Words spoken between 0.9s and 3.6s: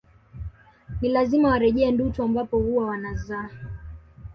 Ni lazima warejee Ndutu ambapo huwa wanazaa